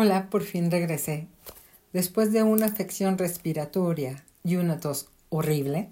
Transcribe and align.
Hola, 0.00 0.30
por 0.30 0.44
fin 0.44 0.70
regresé. 0.70 1.26
Después 1.92 2.30
de 2.30 2.44
una 2.44 2.66
afección 2.66 3.18
respiratoria 3.18 4.24
y 4.44 4.54
una 4.54 4.78
tos 4.78 5.08
horrible, 5.28 5.90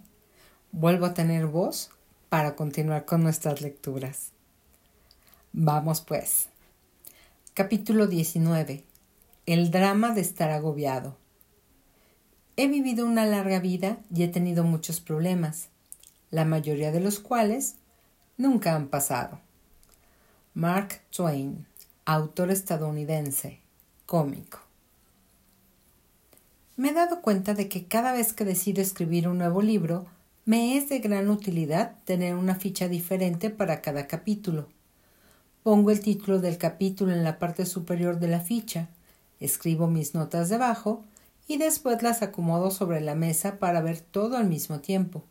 vuelvo 0.71 1.07
a 1.07 1.13
tener 1.13 1.49
voz 1.49 1.91
para 2.29 2.55
continuar 2.55 3.05
con 3.05 3.25
nuestras 3.25 3.63
lecturas. 3.63 4.31
Vamos 5.53 6.03
pues. 6.03 6.47
Capítulo 7.53 8.07
19. 8.07 8.85
El 9.45 9.73
drama 9.73 10.15
de 10.15 10.21
estar 10.21 10.53
agobiado. 10.53 11.17
He 12.57 12.69
vivido 12.69 13.07
una 13.07 13.27
larga 13.27 13.59
vida 13.59 13.99
y 14.15 14.23
he 14.23 14.29
tenido 14.29 14.63
muchos 14.63 15.01
problemas, 15.01 15.67
la 16.31 16.45
mayoría 16.45 16.93
de 16.93 17.01
los 17.01 17.19
cuales 17.19 17.75
nunca 18.37 18.77
han 18.77 18.87
pasado. 18.87 19.41
Mark 20.55 21.01
Twain, 21.11 21.67
autor 22.05 22.53
estadounidense, 22.53 23.66
cómico. 24.07 24.61
Me 26.77 26.91
he 26.91 26.93
dado 26.93 27.21
cuenta 27.23 27.55
de 27.55 27.69
que 27.69 27.87
cada 27.87 28.13
vez 28.13 28.33
que 28.33 28.45
decido 28.45 28.81
escribir 28.81 29.29
un 29.29 29.39
nuevo 29.39 29.63
libro, 29.63 30.07
me 30.45 30.77
es 30.77 30.89
de 30.89 31.01
gran 31.01 31.29
utilidad 31.29 31.97
tener 32.05 32.37
una 32.37 32.55
ficha 32.55 32.87
diferente 32.87 33.51
para 33.51 33.83
cada 33.83 34.07
capítulo. 34.07 34.69
Pongo 35.63 35.91
el 35.91 36.01
título 36.01 36.39
del 36.39 36.59
capítulo 36.59 37.13
en 37.13 37.25
la 37.25 37.39
parte 37.41 37.67
superior 37.67 38.21
de 38.21 38.29
la 38.29 38.41
ficha, 38.41 38.89
escribo 39.41 39.89
mis 39.89 40.15
notas 40.15 40.49
debajo 40.49 41.03
y 41.49 41.57
después 41.57 42.03
las 42.03 42.23
acomodo 42.23 42.71
sobre 42.71 43.01
la 43.01 43.15
mesa 43.15 43.59
para 43.59 43.81
ver 43.81 44.01
todo 44.01 44.37
al 44.37 44.49
mismo 44.49 44.79
tiempo. 44.79 45.25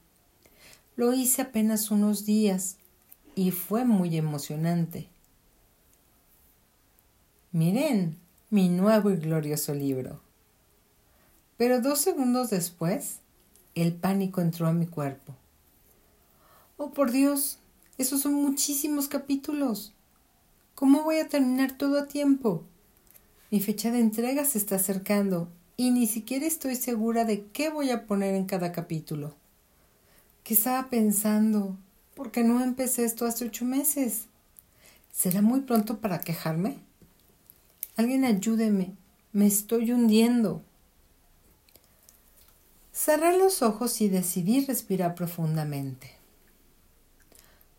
Lo 0.98 1.14
hice 1.14 1.44
apenas 1.44 1.92
unos 1.92 2.26
días 2.26 2.78
y 3.36 3.52
fue 3.52 3.86
muy 3.86 4.18
emocionante. 4.18 5.08
Miren, 7.52 8.18
mi 8.52 8.70
nuevo 8.70 9.10
y 9.10 9.18
glorioso 9.18 9.74
libro. 9.74 10.22
Pero 11.58 11.82
dos 11.82 12.00
segundos 12.00 12.52
después, 12.52 13.22
el 13.74 13.94
pánico 13.94 14.40
entró 14.40 14.68
a 14.68 14.72
mi 14.72 14.86
cuerpo. 14.86 15.34
Oh, 16.78 16.92
por 16.92 17.12
Dios, 17.12 17.58
esos 17.98 18.22
son 18.22 18.36
muchísimos 18.36 19.08
capítulos. 19.08 19.94
¿Cómo 20.76 21.04
voy 21.04 21.18
a 21.18 21.28
terminar 21.28 21.76
todo 21.76 21.98
a 21.98 22.08
tiempo? 22.08 22.64
Mi 23.50 23.62
fecha 23.62 23.90
de 23.92 24.00
entrega 24.00 24.46
se 24.46 24.60
está 24.60 24.76
acercando 24.76 25.50
y 25.76 25.90
ni 25.90 26.06
siquiera 26.06 26.46
estoy 26.46 26.76
segura 26.76 27.26
de 27.26 27.48
qué 27.48 27.70
voy 27.70 27.90
a 27.90 28.06
poner 28.06 28.36
en 28.36 28.46
cada 28.46 28.72
capítulo. 28.72 29.34
¿Qué 30.44 30.54
estaba 30.54 30.90
pensando? 30.90 31.78
¿Por 32.14 32.32
qué 32.32 32.44
no 32.44 32.64
empecé 32.64 33.06
esto 33.06 33.26
hace 33.26 33.46
ocho 33.46 33.66
meses? 33.66 34.26
¿Será 35.12 35.42
muy 35.42 35.62
pronto 35.62 36.00
para 36.00 36.20
quejarme? 36.20 36.78
Alguien 37.96 38.26
ayúdeme. 38.26 38.96
Me 39.32 39.48
estoy 39.48 39.92
hundiendo. 39.92 40.64
Cerré 42.92 43.38
los 43.38 43.62
ojos 43.62 44.02
y 44.02 44.10
decidí 44.10 44.66
respirar 44.66 45.16
profundamente. 45.16 46.12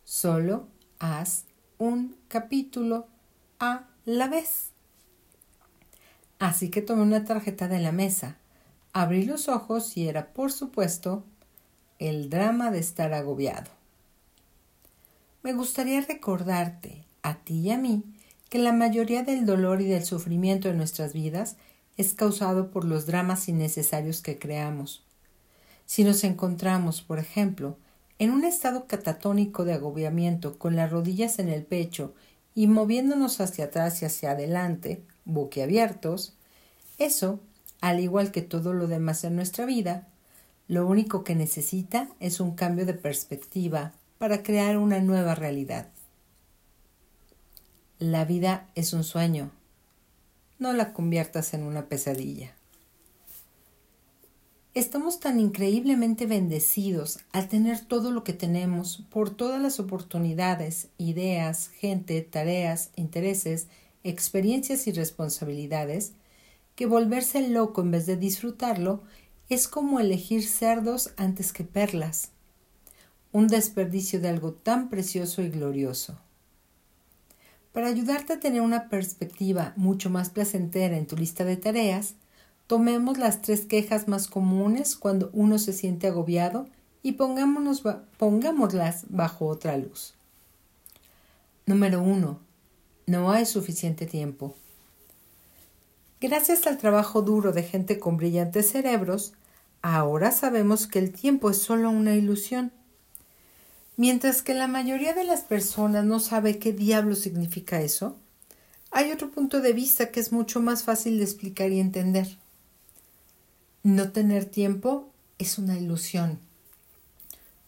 Solo 0.04 0.68
haz 0.98 1.44
un 1.78 2.16
capítulo 2.28 3.06
a 3.58 3.88
la 4.04 4.28
vez. 4.28 4.70
Así 6.38 6.70
que 6.70 6.82
tomé 6.82 7.02
una 7.02 7.24
tarjeta 7.24 7.68
de 7.68 7.80
la 7.80 7.92
mesa, 7.92 8.36
abrí 8.92 9.24
los 9.24 9.48
ojos 9.48 9.96
y 9.96 10.08
era, 10.08 10.32
por 10.32 10.52
supuesto, 10.52 11.24
el 11.98 12.30
drama 12.30 12.70
de 12.70 12.78
estar 12.78 13.12
agobiado. 13.14 13.70
Me 15.42 15.54
gustaría 15.54 16.00
recordarte, 16.02 17.04
a 17.22 17.36
ti 17.36 17.60
y 17.60 17.70
a 17.70 17.78
mí, 17.78 18.02
que 18.48 18.58
la 18.58 18.72
mayoría 18.72 19.22
del 19.22 19.46
dolor 19.46 19.80
y 19.80 19.86
del 19.86 20.04
sufrimiento 20.04 20.68
de 20.68 20.74
nuestras 20.74 21.12
vidas 21.12 21.56
es 21.96 22.14
causado 22.14 22.70
por 22.70 22.84
los 22.84 23.06
dramas 23.06 23.48
innecesarios 23.48 24.20
que 24.22 24.38
creamos. 24.38 25.04
Si 25.86 26.04
nos 26.04 26.24
encontramos, 26.24 27.02
por 27.02 27.18
ejemplo, 27.18 27.76
en 28.18 28.30
un 28.30 28.44
estado 28.44 28.86
catatónico 28.86 29.64
de 29.64 29.74
agobiamiento 29.74 30.58
con 30.58 30.76
las 30.76 30.90
rodillas 30.90 31.38
en 31.38 31.48
el 31.48 31.64
pecho 31.64 32.14
y 32.54 32.66
moviéndonos 32.66 33.40
hacia 33.40 33.66
atrás 33.66 34.00
y 34.02 34.06
hacia 34.06 34.32
adelante, 34.32 35.02
boquiabiertos, 35.24 36.34
eso, 36.98 37.40
al 37.80 38.00
igual 38.00 38.32
que 38.32 38.42
todo 38.42 38.72
lo 38.72 38.86
demás 38.86 39.24
en 39.24 39.36
nuestra 39.36 39.66
vida, 39.66 40.08
lo 40.68 40.86
único 40.86 41.24
que 41.24 41.34
necesita 41.34 42.08
es 42.20 42.40
un 42.40 42.54
cambio 42.54 42.86
de 42.86 42.94
perspectiva 42.94 43.92
para 44.18 44.42
crear 44.42 44.78
una 44.78 45.00
nueva 45.00 45.34
realidad. 45.34 45.88
La 47.98 48.26
vida 48.26 48.68
es 48.74 48.92
un 48.92 49.04
sueño. 49.04 49.50
No 50.58 50.74
la 50.74 50.92
conviertas 50.92 51.54
en 51.54 51.62
una 51.62 51.86
pesadilla. 51.86 52.52
Estamos 54.74 55.18
tan 55.18 55.40
increíblemente 55.40 56.26
bendecidos 56.26 57.20
al 57.32 57.48
tener 57.48 57.80
todo 57.80 58.10
lo 58.10 58.22
que 58.22 58.34
tenemos 58.34 59.02
por 59.08 59.30
todas 59.30 59.62
las 59.62 59.80
oportunidades, 59.80 60.88
ideas, 60.98 61.68
gente, 61.68 62.20
tareas, 62.20 62.90
intereses, 62.96 63.68
experiencias 64.04 64.86
y 64.88 64.92
responsabilidades, 64.92 66.12
que 66.74 66.84
volverse 66.84 67.48
loco 67.48 67.80
en 67.80 67.92
vez 67.92 68.04
de 68.04 68.18
disfrutarlo 68.18 69.04
es 69.48 69.68
como 69.68 70.00
elegir 70.00 70.46
cerdos 70.46 71.14
antes 71.16 71.54
que 71.54 71.64
perlas, 71.64 72.28
un 73.32 73.48
desperdicio 73.48 74.20
de 74.20 74.28
algo 74.28 74.52
tan 74.52 74.90
precioso 74.90 75.40
y 75.40 75.48
glorioso. 75.48 76.18
Para 77.76 77.88
ayudarte 77.88 78.32
a 78.32 78.40
tener 78.40 78.62
una 78.62 78.88
perspectiva 78.88 79.74
mucho 79.76 80.08
más 80.08 80.30
placentera 80.30 80.96
en 80.96 81.06
tu 81.06 81.14
lista 81.14 81.44
de 81.44 81.58
tareas, 81.58 82.14
tomemos 82.66 83.18
las 83.18 83.42
tres 83.42 83.66
quejas 83.66 84.08
más 84.08 84.28
comunes 84.28 84.96
cuando 84.96 85.28
uno 85.34 85.58
se 85.58 85.74
siente 85.74 86.06
agobiado 86.06 86.68
y 87.02 87.18
pongámoslas 87.18 89.04
bajo 89.10 89.46
otra 89.46 89.76
luz. 89.76 90.14
Número 91.66 92.00
1. 92.00 92.40
No 93.08 93.30
hay 93.30 93.44
suficiente 93.44 94.06
tiempo. 94.06 94.54
Gracias 96.18 96.66
al 96.66 96.78
trabajo 96.78 97.20
duro 97.20 97.52
de 97.52 97.62
gente 97.62 97.98
con 97.98 98.16
brillantes 98.16 98.70
cerebros, 98.70 99.34
ahora 99.82 100.32
sabemos 100.32 100.86
que 100.86 100.98
el 100.98 101.12
tiempo 101.12 101.50
es 101.50 101.58
solo 101.58 101.90
una 101.90 102.14
ilusión. 102.14 102.72
Mientras 103.96 104.42
que 104.42 104.52
la 104.52 104.68
mayoría 104.68 105.14
de 105.14 105.24
las 105.24 105.40
personas 105.40 106.04
no 106.04 106.20
sabe 106.20 106.58
qué 106.58 106.72
diablo 106.72 107.14
significa 107.14 107.80
eso, 107.80 108.16
hay 108.90 109.10
otro 109.10 109.30
punto 109.30 109.60
de 109.60 109.72
vista 109.72 110.10
que 110.10 110.20
es 110.20 110.32
mucho 110.32 110.60
más 110.60 110.82
fácil 110.82 111.18
de 111.18 111.24
explicar 111.24 111.70
y 111.70 111.80
entender. 111.80 112.36
No 113.82 114.12
tener 114.12 114.44
tiempo 114.44 115.10
es 115.38 115.58
una 115.58 115.78
ilusión. 115.78 116.38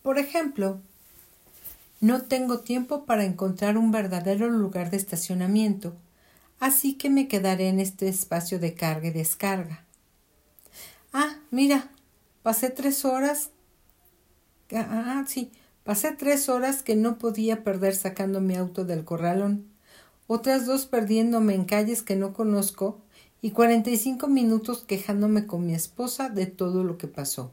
Por 0.03 0.19
ejemplo, 0.19 0.81
no 2.00 2.22
tengo 2.22 2.61
tiempo 2.61 3.05
para 3.05 3.25
encontrar 3.25 3.77
un 3.77 3.91
verdadero 3.91 4.49
lugar 4.49 4.91
de 4.91 4.99
estacionamiento, 4.99 5.97
así 6.61 6.94
que 6.94 7.11
me 7.11 7.27
quedaré 7.27 7.69
en 7.69 7.81
este 7.81 8.09
espacio 8.09 8.59
de 8.59 8.75
carga 8.75 9.09
y 9.09 9.12
descarga. 9.12 9.84
Ah, 11.12 11.37
mira, 11.50 11.91
pasé 12.43 12.71
tres 12.71 13.05
horas. 13.05 13.50
Ah, 14.72 15.25
sí, 15.27 15.50
Pasé 15.88 16.12
tres 16.12 16.50
horas 16.50 16.82
que 16.82 16.97
no 16.97 17.16
podía 17.16 17.65
perder 17.65 17.97
sacando 17.97 18.43
mi 18.43 18.54
auto 18.56 18.84
del 18.84 19.06
corralón, 19.06 19.65
otras 20.26 20.66
dos 20.66 20.84
perdiéndome 20.84 21.54
en 21.54 21.65
calles 21.65 22.03
que 22.03 22.15
no 22.15 22.34
conozco 22.34 22.99
y 23.41 23.53
cuarenta 23.53 23.88
y 23.88 23.97
cinco 23.97 24.28
minutos 24.28 24.84
quejándome 24.87 25.47
con 25.47 25.65
mi 25.65 25.72
esposa 25.75 26.28
de 26.28 26.44
todo 26.44 26.84
lo 26.84 26.99
que 26.99 27.09
pasó. 27.09 27.53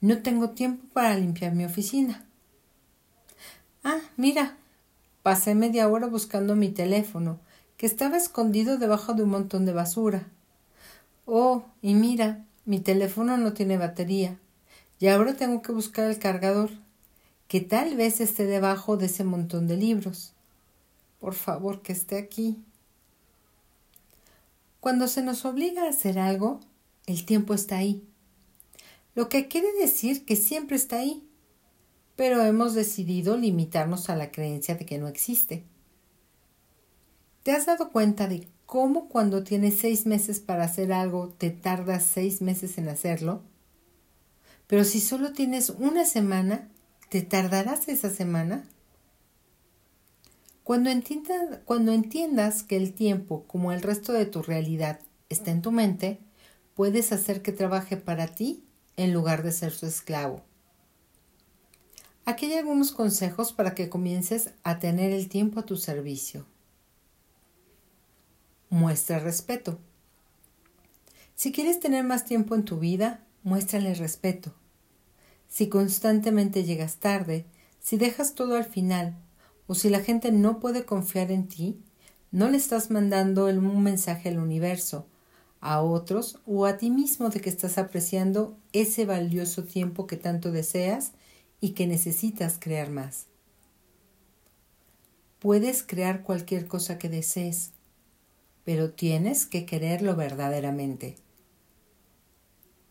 No 0.00 0.22
tengo 0.22 0.48
tiempo 0.48 0.86
para 0.94 1.18
limpiar 1.18 1.52
mi 1.52 1.66
oficina. 1.66 2.24
Ah, 3.84 4.00
mira, 4.16 4.56
pasé 5.22 5.54
media 5.54 5.86
hora 5.86 6.06
buscando 6.06 6.56
mi 6.56 6.70
teléfono, 6.70 7.40
que 7.76 7.84
estaba 7.84 8.16
escondido 8.16 8.78
debajo 8.78 9.12
de 9.12 9.24
un 9.24 9.28
montón 9.28 9.66
de 9.66 9.74
basura. 9.74 10.28
Oh, 11.26 11.64
y 11.82 11.92
mira, 11.92 12.42
mi 12.64 12.80
teléfono 12.80 13.36
no 13.36 13.52
tiene 13.52 13.76
batería. 13.76 14.38
Y 15.02 15.08
ahora 15.08 15.34
tengo 15.34 15.62
que 15.62 15.72
buscar 15.72 16.08
el 16.08 16.20
cargador, 16.20 16.70
que 17.48 17.60
tal 17.60 17.96
vez 17.96 18.20
esté 18.20 18.46
debajo 18.46 18.96
de 18.96 19.06
ese 19.06 19.24
montón 19.24 19.66
de 19.66 19.76
libros. 19.76 20.32
Por 21.18 21.34
favor, 21.34 21.82
que 21.82 21.92
esté 21.92 22.16
aquí. 22.16 22.62
Cuando 24.78 25.08
se 25.08 25.24
nos 25.24 25.44
obliga 25.44 25.82
a 25.82 25.88
hacer 25.88 26.20
algo, 26.20 26.60
el 27.06 27.24
tiempo 27.24 27.52
está 27.52 27.78
ahí. 27.78 28.04
Lo 29.16 29.28
que 29.28 29.48
quiere 29.48 29.72
decir 29.72 30.24
que 30.24 30.36
siempre 30.36 30.76
está 30.76 31.00
ahí, 31.00 31.28
pero 32.14 32.40
hemos 32.44 32.74
decidido 32.74 33.36
limitarnos 33.36 34.08
a 34.08 34.14
la 34.14 34.30
creencia 34.30 34.76
de 34.76 34.86
que 34.86 34.98
no 34.98 35.08
existe. 35.08 35.64
¿Te 37.42 37.50
has 37.50 37.66
dado 37.66 37.90
cuenta 37.90 38.28
de 38.28 38.46
cómo 38.66 39.08
cuando 39.08 39.42
tienes 39.42 39.80
seis 39.80 40.06
meses 40.06 40.38
para 40.38 40.62
hacer 40.62 40.92
algo 40.92 41.30
te 41.30 41.50
tardas 41.50 42.04
seis 42.04 42.40
meses 42.40 42.78
en 42.78 42.88
hacerlo? 42.88 43.42
Pero 44.72 44.84
si 44.84 45.02
solo 45.02 45.34
tienes 45.34 45.68
una 45.68 46.06
semana, 46.06 46.66
¿te 47.10 47.20
tardarás 47.20 47.88
esa 47.88 48.08
semana? 48.08 48.64
Cuando, 50.64 50.88
entiendas 50.88 52.62
que 52.62 52.78
el 52.78 52.94
tiempo, 52.94 53.44
como 53.46 53.72
el 53.72 53.82
resto 53.82 54.14
de 54.14 54.24
tu 54.24 54.40
realidad, 54.40 55.00
está 55.28 55.50
en 55.50 55.60
tu 55.60 55.72
mente, 55.72 56.20
puedes 56.74 57.12
hacer 57.12 57.42
que 57.42 57.52
trabaje 57.52 57.98
para 57.98 58.28
ti 58.28 58.64
en 58.96 59.12
lugar 59.12 59.42
de 59.42 59.52
ser 59.52 59.72
su 59.72 59.84
esclavo. 59.84 60.42
Aquí 62.24 62.46
hay 62.46 62.54
algunos 62.54 62.92
consejos 62.92 63.52
para 63.52 63.74
que 63.74 63.90
comiences 63.90 64.52
a 64.62 64.78
tener 64.78 65.12
el 65.12 65.28
tiempo 65.28 65.60
a 65.60 65.66
tu 65.66 65.76
servicio. 65.76 66.46
Muestra 68.70 69.18
respeto. 69.18 69.78
Si 71.34 71.52
quieres 71.52 71.78
tener 71.78 72.04
más 72.04 72.24
tiempo 72.24 72.54
en 72.54 72.64
tu 72.64 72.78
vida, 72.78 73.20
muéstrale 73.42 73.92
respeto. 73.92 74.54
Si 75.52 75.68
constantemente 75.68 76.64
llegas 76.64 76.96
tarde, 76.96 77.44
si 77.78 77.98
dejas 77.98 78.34
todo 78.34 78.56
al 78.56 78.64
final, 78.64 79.18
o 79.66 79.74
si 79.74 79.90
la 79.90 80.00
gente 80.00 80.32
no 80.32 80.60
puede 80.60 80.86
confiar 80.86 81.30
en 81.30 81.46
ti, 81.46 81.78
no 82.30 82.48
le 82.48 82.56
estás 82.56 82.90
mandando 82.90 83.44
un 83.44 83.82
mensaje 83.82 84.30
al 84.30 84.38
universo, 84.38 85.06
a 85.60 85.82
otros 85.82 86.38
o 86.46 86.64
a 86.64 86.78
ti 86.78 86.88
mismo 86.88 87.28
de 87.28 87.42
que 87.42 87.50
estás 87.50 87.76
apreciando 87.76 88.56
ese 88.72 89.04
valioso 89.04 89.64
tiempo 89.64 90.06
que 90.06 90.16
tanto 90.16 90.52
deseas 90.52 91.12
y 91.60 91.72
que 91.72 91.86
necesitas 91.86 92.56
crear 92.58 92.88
más. 92.88 93.26
Puedes 95.38 95.82
crear 95.82 96.22
cualquier 96.22 96.66
cosa 96.66 96.96
que 96.96 97.10
desees, 97.10 97.72
pero 98.64 98.92
tienes 98.92 99.44
que 99.44 99.66
quererlo 99.66 100.16
verdaderamente. 100.16 101.16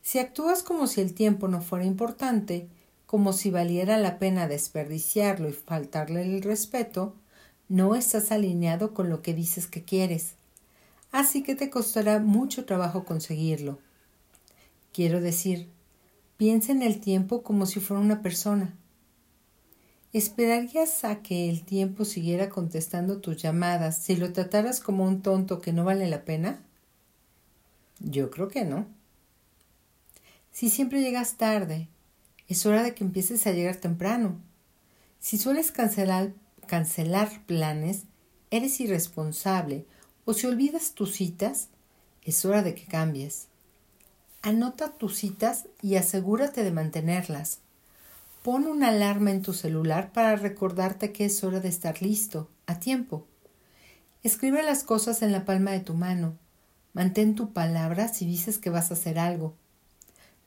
Si 0.02 0.20
actúas 0.20 0.64
como 0.64 0.88
si 0.88 1.02
el 1.02 1.14
tiempo 1.14 1.48
no 1.48 1.62
fuera 1.62 1.86
importante, 1.86 2.68
como 3.06 3.34
si 3.34 3.52
valiera 3.52 3.98
la 3.98 4.20
pena 4.20 4.48
desperdiciarlo 4.48 5.50
y 5.50 5.54
faltarle 5.54 6.22
el 6.22 6.42
respeto, 6.42 7.16
no 7.70 7.96
estás 7.96 8.32
alineado 8.32 8.94
con 8.94 9.10
lo 9.10 9.22
que 9.22 9.34
dices 9.34 9.68
que 9.68 9.84
quieres. 9.84 10.34
Así 11.12 11.44
que 11.44 11.56
te 11.56 11.70
costará 11.70 12.20
mucho 12.20 12.66
trabajo 12.66 13.06
conseguirlo. 13.06 13.80
Quiero 14.94 15.22
decir, 15.22 15.68
Piensa 16.42 16.72
en 16.72 16.82
el 16.82 17.00
tiempo 17.02 17.44
como 17.44 17.68
si 17.68 17.80
fuera 17.80 18.02
una 18.02 18.24
persona. 18.24 18.74
¿Esperarías 20.12 21.06
a 21.06 21.22
que 21.22 21.52
el 21.52 21.62
tiempo 21.62 22.04
siguiera 22.04 22.50
contestando 22.50 23.20
tus 23.22 23.38
llamadas 23.38 24.00
si 24.00 24.16
lo 24.16 24.34
trataras 24.34 24.80
como 24.80 25.06
un 25.06 25.22
tonto 25.22 25.62
que 25.62 25.72
no 25.72 25.86
vale 25.86 26.10
la 26.10 26.26
pena? 26.26 26.60
Yo 28.00 28.32
creo 28.32 28.48
que 28.48 28.66
no. 28.66 28.88
Si 30.52 30.70
siempre 30.70 31.02
llegas 31.02 31.36
tarde, 31.36 31.88
es 32.48 32.66
hora 32.66 32.84
de 32.84 32.94
que 32.94 33.04
empieces 33.04 33.48
a 33.48 33.52
llegar 33.52 33.78
temprano. 33.78 34.40
Si 35.20 35.38
sueles 35.38 35.72
cancelar, 35.72 36.34
cancelar 36.68 37.46
planes, 37.46 38.04
eres 38.52 38.80
irresponsable 38.82 39.86
o 40.26 40.34
si 40.34 40.48
olvidas 40.48 40.92
tus 40.92 41.14
citas, 41.14 41.70
es 42.24 42.46
hora 42.46 42.62
de 42.62 42.76
que 42.76 42.86
cambies. 42.86 43.48
Anota 44.42 44.92
tus 44.92 45.18
citas 45.18 45.68
y 45.82 45.96
asegúrate 45.96 46.64
de 46.64 46.72
mantenerlas. 46.72 47.60
Pon 48.44 48.66
una 48.66 48.90
alarma 48.90 49.32
en 49.32 49.42
tu 49.42 49.54
celular 49.54 50.12
para 50.12 50.36
recordarte 50.36 51.12
que 51.12 51.26
es 51.26 51.44
hora 51.44 51.60
de 51.60 51.70
estar 51.70 52.02
listo, 52.02 52.50
a 52.66 52.80
tiempo. 52.80 53.26
Escribe 54.24 54.64
las 54.64 54.84
cosas 54.84 55.22
en 55.22 55.32
la 55.32 55.46
palma 55.46 55.72
de 55.72 55.80
tu 55.80 55.94
mano. 55.94 56.38
Mantén 56.94 57.36
tu 57.36 57.54
palabra 57.54 58.08
si 58.08 58.26
dices 58.26 58.58
que 58.58 58.70
vas 58.70 58.92
a 58.92 58.96
hacer 58.96 59.18
algo. 59.18 59.56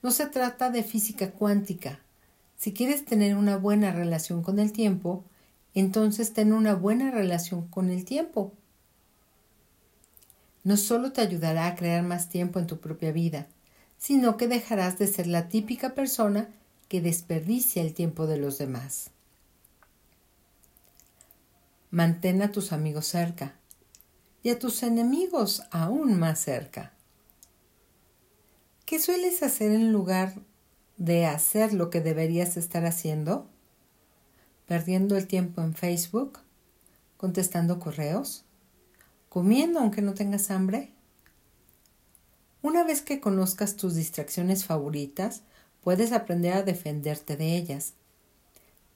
No 0.05 0.11
se 0.11 0.27
trata 0.27 0.69
de 0.69 0.83
física 0.83 1.31
cuántica. 1.31 1.99
Si 2.59 2.75
quieres 2.75 3.07
tener 3.07 3.37
una 3.37 3.57
buena 3.57 3.91
relación 3.91 4.43
con 4.43 4.59
el 4.59 4.71
tiempo, 4.71 5.25
entonces 5.75 6.35
ten 6.35 6.53
una 6.53 6.75
buena 6.75 7.11
relación 7.11 7.67
con 7.69 7.89
el 7.89 8.05
tiempo. 8.05 8.53
No 10.63 10.77
solo 10.77 11.13
te 11.13 11.23
ayudará 11.23 11.69
a 11.69 11.75
crear 11.75 12.03
más 12.03 12.29
tiempo 12.29 12.59
en 12.59 12.67
tu 12.67 12.81
propia 12.81 13.13
vida, 13.13 13.47
sino 13.97 14.37
que 14.37 14.47
dejarás 14.47 14.99
de 14.99 15.07
ser 15.07 15.27
la 15.27 15.49
típica 15.49 15.95
persona 15.95 16.51
que 16.89 17.01
desperdicia 17.01 17.81
el 17.81 17.95
tiempo 17.95 18.27
de 18.27 18.37
los 18.37 18.59
demás. 18.59 19.09
Mantén 21.91 22.43
a 22.43 22.53
tus 22.53 22.73
amigos 22.73 23.07
cerca 23.07 23.55
y 24.43 24.51
a 24.51 24.59
tus 24.59 24.83
enemigos 24.83 25.63
aún 25.71 26.19
más 26.19 26.41
cerca. 26.41 26.94
¿Qué 28.87 28.99
sueles 28.99 29.43
hacer 29.43 29.73
en 29.73 29.93
lugar 29.93 30.35
de 30.99 31.25
hacer 31.25 31.73
lo 31.73 31.89
que 31.89 32.03
deberías 32.03 32.59
estar 32.59 32.85
haciendo? 32.85 33.47
¿Perdiendo 34.67 35.17
el 35.17 35.27
tiempo 35.27 35.63
en 35.63 35.75
Facebook? 35.75 36.41
¿Contestando 37.17 37.81
correos? 37.81 38.45
¿Comiendo 39.31 39.81
aunque 39.81 40.03
no 40.03 40.13
tengas 40.13 40.51
hambre? 40.51 40.91
Una 42.61 42.85
vez 42.85 43.01
que 43.01 43.21
conozcas 43.21 43.77
tus 43.77 43.95
distracciones 43.95 44.67
favoritas, 44.67 45.41
puedes 45.83 46.13
aprender 46.13 46.53
a 46.53 46.63
defenderte 46.63 47.39
de 47.39 47.57
ellas. 47.57 47.95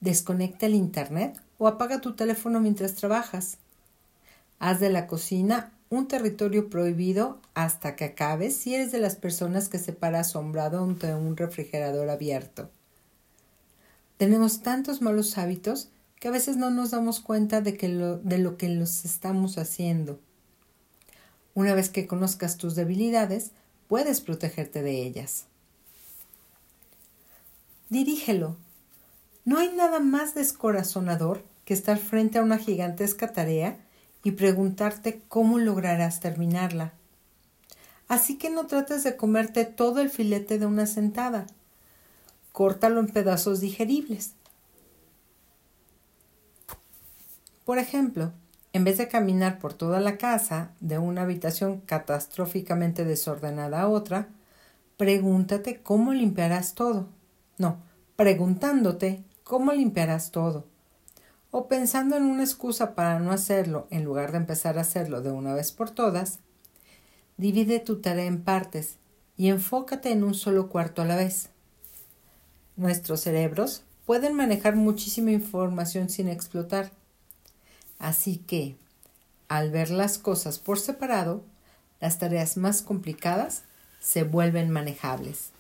Desconecta 0.00 0.67
el 0.67 0.75
Internet 0.75 1.41
o 1.56 1.67
apaga 1.67 2.02
tu 2.02 2.14
teléfono 2.14 2.61
mientras 2.61 2.94
trabajas. 2.94 3.56
Haz 4.58 4.81
de 4.81 4.91
la 4.91 5.06
cocina 5.06 5.73
un 5.90 6.06
territorio 6.06 6.69
prohibido 6.69 7.40
hasta 7.55 7.96
que 7.96 8.05
acabes 8.05 8.56
si 8.56 8.75
eres 8.75 8.93
de 8.93 8.99
las 8.99 9.17
personas 9.17 9.69
que 9.69 9.79
se 9.79 9.93
para 9.93 10.20
asombrado 10.20 10.85
ante 10.85 11.14
un 11.14 11.37
refrigerador 11.37 12.11
abierto. 12.11 12.70
Tenemos 14.19 14.62
tantos 14.62 15.00
malos 15.00 15.38
hábitos 15.38 15.88
que 16.19 16.29
a 16.29 16.32
veces 16.32 16.56
no 16.56 16.70
nos 16.70 16.90
damos 16.90 17.20
cuenta 17.20 17.61
de, 17.61 17.76
que 17.76 17.88
lo, 17.88 18.19
de 18.19 18.38
lo 18.38 18.56
que 18.56 18.69
los 18.69 19.05
estamos 19.05 19.56
haciendo. 19.56 20.19
Una 21.55 21.75
vez 21.75 21.88
que 21.88 22.06
conozcas 22.06 22.56
tus 22.56 22.75
debilidades, 22.75 23.52
puedes 23.87 24.20
protegerte 24.20 24.82
de 24.82 25.02
ellas. 25.02 25.44
Dirígelo. 27.88 28.56
No 29.44 29.58
hay 29.58 29.73
nada 29.73 30.00
más 30.00 30.34
descorazonador 30.34 31.43
que 31.64 31.73
estar 31.73 31.96
frente 31.99 32.38
a 32.38 32.43
una 32.43 32.58
gigantesca 32.58 33.32
tarea 33.32 33.79
y 34.25 34.32
preguntarte 34.32 35.23
cómo 35.29 35.59
lograrás 35.59 36.20
terminarla. 36.20 36.93
Así 38.09 38.38
que 38.38 38.50
no 38.50 38.67
trates 38.67 39.05
de 39.05 39.17
comerte 39.17 39.65
todo 39.65 40.00
el 40.00 40.11
filete 40.11 40.59
de 40.59 40.67
una 40.67 40.87
sentada. 40.87 41.47
Córtalo 42.53 43.00
en 43.00 43.09
pedazos 43.09 43.61
digeribles. 43.61 44.35
Por 47.65 47.79
ejemplo, 47.79 48.32
en 48.73 48.85
vez 48.85 48.97
de 48.97 49.09
caminar 49.09 49.59
por 49.59 49.75
toda 49.75 50.00
la 50.00 50.17
casa 50.17 50.73
de 50.81 50.99
una 50.99 51.23
habitación 51.23 51.81
catastróficamente 51.81 53.05
desordenada 53.05 53.82
a 53.82 53.89
otra, 53.89 54.29
pregúntate 54.96 55.82
cómo 55.82 56.13
limpiarás 56.15 56.75
todo. 56.75 57.08
No, 57.58 57.79
preguntándote 58.17 59.22
cómo 59.44 59.72
limpiarás 59.72 60.31
todo. 60.31 60.65
O 61.50 61.69
pensando 61.69 62.17
en 62.17 62.24
una 62.24 62.44
excusa 62.44 62.94
para 62.94 63.19
no 63.19 63.32
hacerlo 63.32 63.86
en 63.90 64.05
lugar 64.05 64.32
de 64.32 64.38
empezar 64.38 64.78
a 64.78 64.82
hacerlo 64.82 65.22
de 65.22 65.31
una 65.31 65.55
vez 65.55 65.72
por 65.72 65.90
todas, 65.90 66.40
divide 67.36 67.81
tu 67.81 68.00
tarea 68.00 68.26
en 68.26 68.43
partes 68.43 68.96
y 69.36 69.48
enfócate 69.48 70.10
en 70.10 70.24
un 70.24 70.34
solo 70.34 70.69
cuarto 70.69 71.02
a 71.02 71.06
la 71.06 71.17
vez. 71.17 71.50
Nuestros 72.76 73.20
cerebros 73.20 73.82
pueden 74.05 74.34
manejar 74.34 74.76
muchísima 74.76 75.31
información 75.31 76.08
sin 76.08 76.28
explotar 76.28 76.90
Así 77.98 78.38
que, 78.38 78.76
al 79.48 79.70
ver 79.70 79.90
las 79.90 80.19
cosas 80.19 80.58
por 80.58 80.78
separado, 80.78 81.44
las 82.00 82.19
tareas 82.19 82.56
más 82.56 82.82
complicadas 82.82 83.64
se 84.00 84.22
vuelven 84.22 84.70
manejables. 84.70 85.50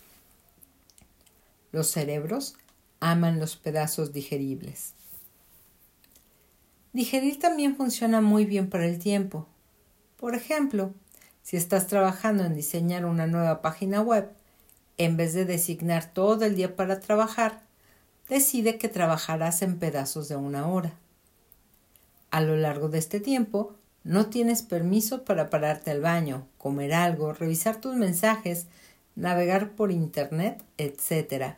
Los 1.72 1.88
cerebros 1.88 2.54
aman 3.00 3.40
los 3.40 3.56
pedazos 3.56 4.12
digeribles. 4.12 4.94
Digerir 6.92 7.38
también 7.38 7.76
funciona 7.76 8.20
muy 8.20 8.44
bien 8.44 8.70
para 8.70 8.86
el 8.86 8.98
tiempo. 8.98 9.46
Por 10.16 10.34
ejemplo, 10.34 10.92
si 11.42 11.56
estás 11.56 11.86
trabajando 11.86 12.44
en 12.44 12.54
diseñar 12.54 13.04
una 13.04 13.26
nueva 13.26 13.62
página 13.62 14.00
web, 14.00 14.30
en 14.96 15.16
vez 15.16 15.32
de 15.34 15.44
designar 15.44 16.12
todo 16.12 16.44
el 16.44 16.56
día 16.56 16.76
para 16.76 17.00
trabajar, 17.00 17.62
decide 18.28 18.78
que 18.78 18.88
trabajarás 18.88 19.62
en 19.62 19.78
pedazos 19.78 20.28
de 20.28 20.36
una 20.36 20.66
hora. 20.66 20.92
A 22.30 22.40
lo 22.40 22.56
largo 22.56 22.88
de 22.88 22.98
este 22.98 23.20
tiempo, 23.20 23.74
no 24.04 24.26
tienes 24.26 24.62
permiso 24.62 25.24
para 25.24 25.50
pararte 25.50 25.90
al 25.90 26.00
baño, 26.00 26.46
comer 26.58 26.94
algo, 26.94 27.32
revisar 27.32 27.80
tus 27.80 27.94
mensajes, 27.94 28.66
navegar 29.16 29.72
por 29.72 29.90
Internet, 29.92 30.62
etc. 30.78 31.56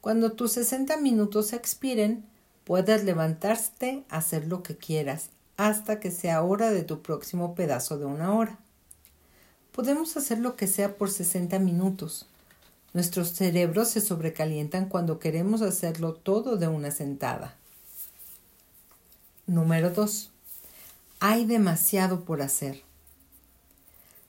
Cuando 0.00 0.32
tus 0.32 0.52
60 0.52 0.96
minutos 0.98 1.52
expiren, 1.52 2.24
puedes 2.64 3.04
levantarte 3.04 4.04
hacer 4.08 4.46
lo 4.46 4.62
que 4.62 4.76
quieras 4.76 5.30
hasta 5.56 6.00
que 6.00 6.10
sea 6.10 6.42
hora 6.42 6.70
de 6.70 6.82
tu 6.82 7.02
próximo 7.02 7.54
pedazo 7.54 7.98
de 7.98 8.06
una 8.06 8.34
hora. 8.34 8.58
Podemos 9.72 10.16
hacer 10.16 10.38
lo 10.38 10.56
que 10.56 10.66
sea 10.66 10.96
por 10.96 11.10
60 11.10 11.58
minutos. 11.58 12.26
Nuestros 12.92 13.32
cerebros 13.32 13.88
se 13.88 14.00
sobrecalientan 14.00 14.88
cuando 14.88 15.18
queremos 15.18 15.62
hacerlo 15.62 16.14
todo 16.14 16.56
de 16.56 16.68
una 16.68 16.90
sentada. 16.90 17.56
Número 19.46 19.90
2. 19.90 20.30
Hay 21.20 21.44
demasiado 21.44 22.24
por 22.24 22.40
hacer. 22.40 22.82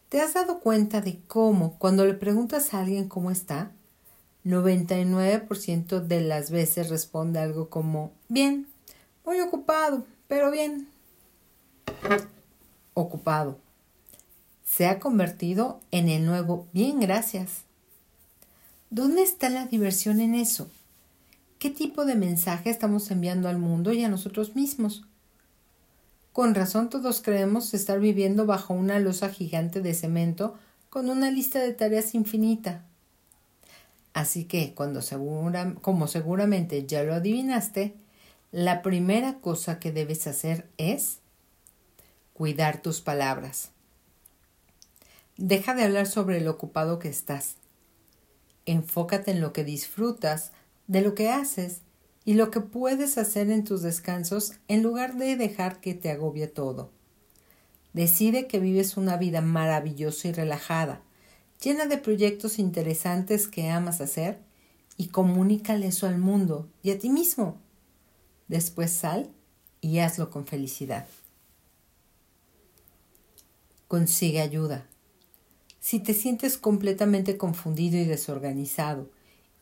¿Te 0.09 0.21
has 0.21 0.33
dado 0.33 0.59
cuenta 0.59 1.01
de 1.01 1.19
cómo 1.27 1.77
cuando 1.77 2.05
le 2.05 2.13
preguntas 2.13 2.73
a 2.73 2.81
alguien 2.81 3.07
cómo 3.07 3.31
está, 3.31 3.71
99% 4.45 6.01
de 6.01 6.21
las 6.21 6.51
veces 6.51 6.89
responde 6.89 7.39
algo 7.39 7.69
como 7.69 8.11
bien, 8.29 8.67
muy 9.25 9.41
ocupado, 9.41 10.05
pero 10.27 10.51
bien. 10.51 10.87
Ocupado. 12.93 13.57
Se 14.63 14.87
ha 14.87 14.99
convertido 14.99 15.79
en 15.91 16.09
el 16.09 16.25
nuevo 16.25 16.67
bien, 16.73 16.99
gracias. 16.99 17.63
¿Dónde 18.91 19.23
está 19.23 19.49
la 19.49 19.65
diversión 19.65 20.19
en 20.21 20.35
eso? 20.35 20.69
¿Qué 21.57 21.69
tipo 21.71 22.05
de 22.05 22.15
mensaje 22.15 22.69
estamos 22.69 23.09
enviando 23.09 23.49
al 23.49 23.57
mundo 23.57 23.93
y 23.93 24.03
a 24.03 24.09
nosotros 24.09 24.55
mismos? 24.55 25.03
Con 26.33 26.53
razón 26.53 26.89
todos 26.89 27.21
creemos 27.21 27.73
estar 27.73 27.99
viviendo 27.99 28.45
bajo 28.45 28.73
una 28.73 28.99
losa 28.99 29.29
gigante 29.29 29.81
de 29.81 29.93
cemento 29.93 30.55
con 30.89 31.09
una 31.09 31.31
lista 31.31 31.59
de 31.59 31.73
tareas 31.73 32.13
infinita. 32.13 32.85
Así 34.15 34.45
que, 34.45 34.73
cuando 34.73 35.01
como 35.81 36.07
seguramente 36.07 36.85
ya 36.85 37.03
lo 37.03 37.13
adivinaste, 37.13 37.95
la 38.53 38.81
primera 38.81 39.41
cosa 39.41 39.77
que 39.77 39.91
debes 39.91 40.25
hacer 40.25 40.69
es 40.77 41.19
cuidar 42.31 42.81
tus 42.81 43.01
palabras. 43.01 43.71
Deja 45.35 45.75
de 45.75 45.83
hablar 45.83 46.07
sobre 46.07 46.39
lo 46.39 46.51
ocupado 46.51 46.97
que 46.97 47.09
estás. 47.09 47.55
Enfócate 48.65 49.31
en 49.31 49.41
lo 49.41 49.51
que 49.51 49.65
disfrutas 49.65 50.53
de 50.87 51.01
lo 51.01 51.13
que 51.13 51.27
haces 51.27 51.81
y 52.23 52.35
lo 52.35 52.51
que 52.51 52.61
puedes 52.61 53.17
hacer 53.17 53.51
en 53.51 53.65
tus 53.65 53.81
descansos 53.81 54.53
en 54.69 54.81
lugar 54.81 55.15
de 55.15 55.35
dejar 55.35 55.81
que 55.81 55.93
te 55.93 56.09
agobie 56.09 56.47
todo. 56.47 56.89
Decide 57.91 58.47
que 58.47 58.59
vives 58.59 58.95
una 58.95 59.17
vida 59.17 59.41
maravillosa 59.41 60.29
y 60.29 60.31
relajada, 60.31 61.01
llena 61.65 61.87
de 61.87 61.97
proyectos 61.97 62.59
interesantes 62.59 63.47
que 63.47 63.69
amas 63.69 63.99
hacer 63.99 64.37
y 64.97 65.07
comunícale 65.07 65.87
eso 65.87 66.05
al 66.05 66.19
mundo 66.19 66.69
y 66.83 66.91
a 66.91 66.99
ti 66.99 67.09
mismo. 67.09 67.57
Después 68.47 68.91
sal 68.91 69.31
y 69.81 69.97
hazlo 69.97 70.29
con 70.29 70.45
felicidad. 70.45 71.07
Consigue 73.87 74.41
ayuda. 74.41 74.85
Si 75.79 75.99
te 75.99 76.13
sientes 76.13 76.59
completamente 76.59 77.35
confundido 77.35 77.97
y 77.97 78.05
desorganizado 78.05 79.09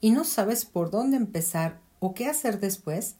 y 0.02 0.12
no 0.12 0.26
sabes 0.26 0.66
por 0.66 0.92
dónde 0.92 1.16
empezar 1.16 1.80
o 2.02 2.14
qué 2.14 2.28
hacer 2.28 2.60
después, 2.60 3.16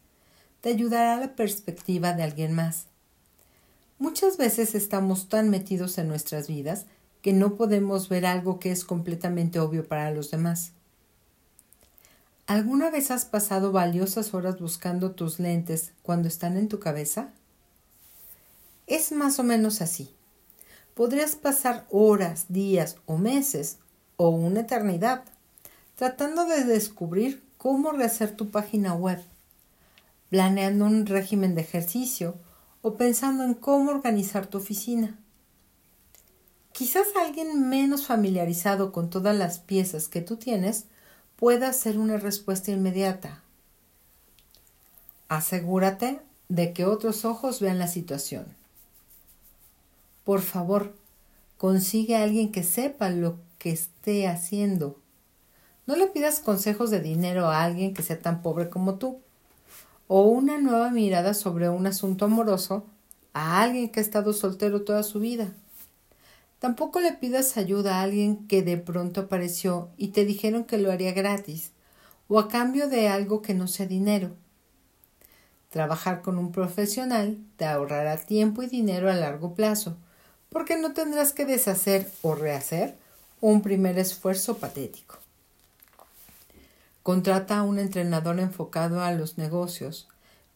te 0.60 0.68
ayudará 0.68 1.16
la 1.16 1.34
perspectiva 1.34 2.12
de 2.12 2.22
alguien 2.22 2.52
más. 2.52 2.88
Muchas 3.98 4.36
veces 4.36 4.74
estamos 4.74 5.30
tan 5.30 5.48
metidos 5.48 5.96
en 5.96 6.08
nuestras 6.08 6.48
vidas 6.48 6.84
que 7.24 7.32
no 7.32 7.54
podemos 7.54 8.10
ver 8.10 8.26
algo 8.26 8.58
que 8.58 8.70
es 8.70 8.84
completamente 8.84 9.58
obvio 9.58 9.88
para 9.88 10.10
los 10.10 10.30
demás. 10.30 10.72
¿Alguna 12.46 12.90
vez 12.90 13.10
has 13.10 13.24
pasado 13.24 13.72
valiosas 13.72 14.34
horas 14.34 14.60
buscando 14.60 15.12
tus 15.12 15.40
lentes 15.40 15.94
cuando 16.02 16.28
están 16.28 16.58
en 16.58 16.68
tu 16.68 16.80
cabeza? 16.80 17.32
Es 18.86 19.10
más 19.10 19.38
o 19.38 19.42
menos 19.42 19.80
así. 19.80 20.14
Podrías 20.92 21.34
pasar 21.34 21.86
horas, 21.88 22.44
días 22.50 22.98
o 23.06 23.16
meses 23.16 23.78
o 24.16 24.28
una 24.28 24.60
eternidad 24.60 25.24
tratando 25.94 26.44
de 26.44 26.64
descubrir 26.64 27.42
cómo 27.56 27.92
rehacer 27.92 28.36
tu 28.36 28.50
página 28.50 28.92
web, 28.92 29.24
planeando 30.28 30.84
un 30.84 31.06
régimen 31.06 31.54
de 31.54 31.62
ejercicio 31.62 32.34
o 32.82 32.98
pensando 32.98 33.44
en 33.44 33.54
cómo 33.54 33.92
organizar 33.92 34.46
tu 34.46 34.58
oficina. 34.58 35.23
Quizás 36.74 37.06
alguien 37.16 37.70
menos 37.70 38.06
familiarizado 38.06 38.92
con 38.92 39.08
todas 39.08 39.34
las 39.34 39.58
piezas 39.58 40.08
que 40.08 40.20
tú 40.20 40.36
tienes 40.36 40.84
pueda 41.36 41.68
hacer 41.68 41.98
una 41.98 42.18
respuesta 42.18 42.70
inmediata. 42.70 43.42
Asegúrate 45.28 46.20
de 46.50 46.74
que 46.74 46.84
otros 46.84 47.24
ojos 47.24 47.60
vean 47.60 47.78
la 47.78 47.88
situación. 47.88 48.44
Por 50.24 50.42
favor, 50.42 50.94
consigue 51.56 52.16
a 52.16 52.22
alguien 52.24 52.52
que 52.52 52.62
sepa 52.62 53.08
lo 53.08 53.38
que 53.58 53.70
esté 53.70 54.28
haciendo 54.28 54.98
no 55.86 55.96
le 55.96 56.06
pidas 56.06 56.40
consejos 56.40 56.90
de 56.90 57.00
dinero 57.00 57.46
a 57.46 57.62
alguien 57.62 57.92
que 57.92 58.02
sea 58.02 58.18
tan 58.18 58.40
pobre 58.40 58.70
como 58.70 58.94
tú, 58.94 59.20
o 60.08 60.22
una 60.22 60.58
nueva 60.58 60.90
mirada 60.90 61.34
sobre 61.34 61.68
un 61.68 61.86
asunto 61.86 62.24
amoroso 62.24 62.86
a 63.34 63.62
alguien 63.62 63.90
que 63.90 64.00
ha 64.00 64.02
estado 64.02 64.32
soltero 64.32 64.82
toda 64.82 65.02
su 65.02 65.20
vida. 65.20 65.52
Tampoco 66.64 66.98
le 66.98 67.12
pidas 67.12 67.58
ayuda 67.58 67.98
a 67.98 68.02
alguien 68.04 68.48
que 68.48 68.62
de 68.62 68.78
pronto 68.78 69.20
apareció 69.20 69.90
y 69.98 70.08
te 70.08 70.24
dijeron 70.24 70.64
que 70.64 70.78
lo 70.78 70.90
haría 70.90 71.12
gratis, 71.12 71.72
o 72.26 72.38
a 72.38 72.48
cambio 72.48 72.88
de 72.88 73.06
algo 73.08 73.42
que 73.42 73.52
no 73.52 73.68
sea 73.68 73.84
dinero. 73.84 74.30
Trabajar 75.68 76.22
con 76.22 76.38
un 76.38 76.52
profesional 76.52 77.36
te 77.58 77.66
ahorrará 77.66 78.16
tiempo 78.16 78.62
y 78.62 78.66
dinero 78.68 79.10
a 79.10 79.14
largo 79.14 79.52
plazo, 79.52 79.98
porque 80.48 80.78
no 80.78 80.94
tendrás 80.94 81.34
que 81.34 81.44
deshacer 81.44 82.10
o 82.22 82.34
rehacer 82.34 82.96
un 83.42 83.60
primer 83.60 83.98
esfuerzo 83.98 84.56
patético. 84.56 85.18
Contrata 87.02 87.58
a 87.58 87.62
un 87.62 87.78
entrenador 87.78 88.40
enfocado 88.40 89.02
a 89.02 89.12
los 89.12 89.36
negocios. 89.36 90.08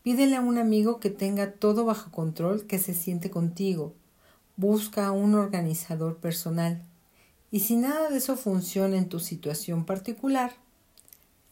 Pídele 0.02 0.36
a 0.36 0.40
un 0.40 0.56
amigo 0.56 1.00
que 1.00 1.10
tenga 1.10 1.52
todo 1.52 1.84
bajo 1.84 2.10
control 2.10 2.66
que 2.66 2.78
se 2.78 2.94
siente 2.94 3.28
contigo. 3.28 3.92
Busca 4.58 5.10
un 5.10 5.34
organizador 5.34 6.18
personal. 6.18 6.82
Y 7.50 7.60
si 7.60 7.76
nada 7.76 8.10
de 8.10 8.18
eso 8.18 8.36
funciona 8.36 8.98
en 8.98 9.08
tu 9.08 9.20
situación 9.20 9.86
particular, 9.86 10.52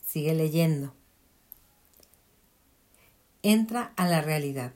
sigue 0.07 0.35
leyendo. 0.35 0.93
Entra 3.43 3.95
a 3.97 4.07
la 4.07 4.21
realidad. 4.21 4.75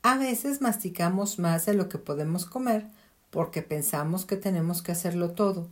A 0.00 0.16
veces 0.16 0.62
masticamos 0.62 1.38
más 1.38 1.66
de 1.66 1.74
lo 1.74 1.90
que 1.90 1.98
podemos 1.98 2.46
comer 2.46 2.86
porque 3.28 3.60
pensamos 3.60 4.24
que 4.24 4.36
tenemos 4.36 4.80
que 4.80 4.92
hacerlo 4.92 5.32
todo 5.32 5.68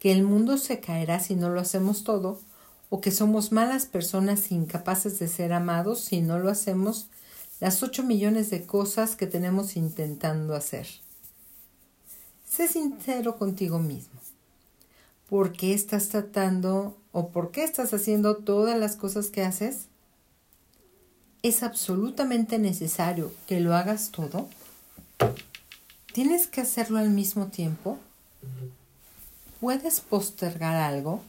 que 0.00 0.10
el 0.10 0.24
mundo 0.24 0.56
se 0.56 0.80
caerá 0.80 1.20
si 1.20 1.36
no 1.36 1.50
lo 1.50 1.60
hacemos 1.60 2.02
todo, 2.02 2.40
o 2.88 3.00
que 3.00 3.12
somos 3.12 3.52
malas 3.52 3.86
personas 3.86 4.50
incapaces 4.50 5.20
de 5.20 5.28
ser 5.28 5.52
amados 5.52 6.00
si 6.00 6.22
no 6.22 6.38
lo 6.40 6.50
hacemos 6.50 7.08
las 7.60 7.82
ocho 7.82 8.02
millones 8.02 8.48
de 8.50 8.64
cosas 8.64 9.16
que 9.16 9.26
tenemos 9.26 9.76
intentando 9.76 10.54
hacer. 10.54 10.88
Sé 12.48 12.66
sincero 12.66 13.36
contigo 13.36 13.78
mismo. 13.78 14.18
¿Por 15.28 15.52
qué 15.52 15.74
estás 15.74 16.08
tratando 16.08 16.96
o 17.12 17.28
por 17.28 17.52
qué 17.52 17.62
estás 17.62 17.94
haciendo 17.94 18.38
todas 18.38 18.78
las 18.78 18.96
cosas 18.96 19.28
que 19.28 19.44
haces? 19.44 19.86
¿Es 21.42 21.62
absolutamente 21.62 22.58
necesario 22.58 23.32
que 23.46 23.60
lo 23.60 23.74
hagas 23.74 24.10
todo? 24.10 24.48
¿Tienes 26.12 26.48
que 26.48 26.62
hacerlo 26.62 26.98
al 26.98 27.10
mismo 27.10 27.46
tiempo? 27.46 27.98
¿Puedes 29.60 30.00
postergar 30.00 30.76
algo? 30.76 31.22